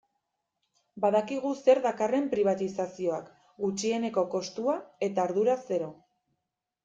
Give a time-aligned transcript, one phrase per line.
[1.03, 3.29] Badakigu zer dakarren pribatizazioak,
[3.65, 4.75] gutxieneko kostua
[5.09, 5.91] eta ardura zero.